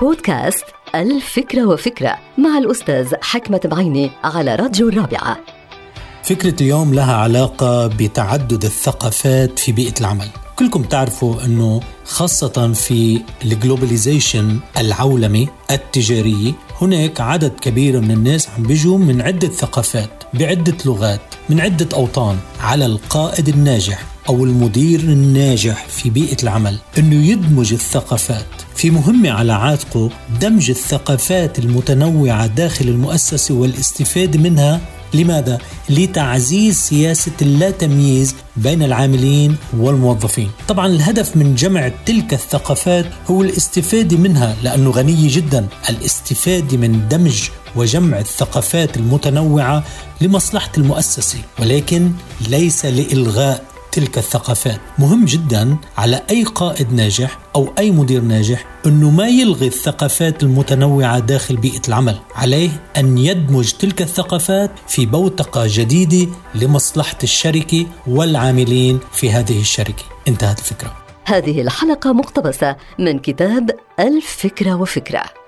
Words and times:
بودكاست 0.00 0.64
الفكرة 0.94 1.66
وفكرة 1.66 2.18
مع 2.38 2.58
الأستاذ 2.58 3.14
حكمة 3.22 3.60
بعيني 3.64 4.10
على 4.24 4.54
راديو 4.54 4.88
الرابعة. 4.88 5.38
فكرة 6.22 6.62
اليوم 6.62 6.94
لها 6.94 7.14
علاقة 7.16 7.86
بتعدد 7.86 8.64
الثقافات 8.64 9.58
في 9.58 9.72
بيئة 9.72 10.00
العمل. 10.00 10.28
كلكم 10.56 10.82
تعرفوا 10.82 11.44
أنه 11.44 11.80
خاصة 12.04 12.72
في 12.72 13.20
الجلوباليزيشن 13.44 14.58
العولمي 14.78 15.48
التجاري 15.70 16.54
هناك 16.80 17.20
عدد 17.20 17.52
كبير 17.60 18.00
من 18.00 18.10
الناس 18.10 18.48
عم 18.48 18.62
بيجوا 18.62 18.98
من 18.98 19.22
عدة 19.22 19.48
ثقافات 19.48 20.24
بعدة 20.34 20.76
لغات 20.86 21.20
من 21.48 21.60
عدة 21.60 21.88
أوطان 21.96 22.38
على 22.60 22.86
القائد 22.86 23.48
الناجح. 23.48 24.13
أو 24.28 24.44
المدير 24.44 25.00
الناجح 25.00 25.86
في 25.88 26.10
بيئة 26.10 26.42
العمل 26.42 26.78
أنه 26.98 27.26
يدمج 27.26 27.72
الثقافات. 27.72 28.46
في 28.76 28.90
مهمة 28.90 29.30
على 29.30 29.52
عاتقه 29.52 30.10
دمج 30.40 30.70
الثقافات 30.70 31.58
المتنوعة 31.58 32.46
داخل 32.46 32.88
المؤسسة 32.88 33.54
والاستفادة 33.54 34.38
منها. 34.38 34.80
لماذا؟ 35.14 35.58
لتعزيز 35.90 36.76
سياسة 36.76 37.32
اللا 37.42 37.70
تمييز 37.70 38.34
بين 38.56 38.82
العاملين 38.82 39.56
والموظفين. 39.76 40.50
طبعا 40.68 40.86
الهدف 40.86 41.36
من 41.36 41.54
جمع 41.54 41.90
تلك 42.06 42.34
الثقافات 42.34 43.06
هو 43.30 43.42
الاستفادة 43.42 44.16
منها 44.16 44.56
لأنه 44.62 44.90
غنية 44.90 45.36
جدا. 45.36 45.66
الاستفادة 45.90 46.76
من 46.76 47.08
دمج 47.08 47.42
وجمع 47.76 48.18
الثقافات 48.18 48.96
المتنوعة 48.96 49.84
لمصلحة 50.20 50.70
المؤسسة 50.78 51.38
ولكن 51.58 52.10
ليس 52.48 52.86
لإلغاء 52.86 53.73
تلك 53.94 54.18
الثقافات. 54.18 54.80
مهم 54.98 55.24
جدا 55.24 55.76
على 55.98 56.22
أي 56.30 56.44
قائد 56.44 56.92
ناجح 56.92 57.38
أو 57.56 57.72
أي 57.78 57.90
مدير 57.90 58.20
ناجح 58.22 58.66
أنه 58.86 59.10
ما 59.10 59.28
يلغي 59.28 59.66
الثقافات 59.66 60.42
المتنوعة 60.42 61.18
داخل 61.18 61.56
بيئة 61.56 61.82
العمل. 61.88 62.18
عليه 62.34 62.70
أن 62.96 63.18
يدمج 63.18 63.72
تلك 63.72 64.02
الثقافات 64.02 64.70
في 64.88 65.06
بوتقة 65.06 65.64
جديدة 65.66 66.32
لمصلحة 66.54 67.18
الشركة 67.22 67.86
والعاملين 68.06 69.00
في 69.12 69.30
هذه 69.30 69.60
الشركة. 69.60 70.04
انتهت 70.28 70.58
الفكرة. 70.58 70.96
هذه 71.24 71.60
الحلقة 71.60 72.12
مقتبسة 72.12 72.76
من 72.98 73.18
كتاب 73.18 73.70
الفكرة 74.00 74.74
وفكرة. 74.74 75.43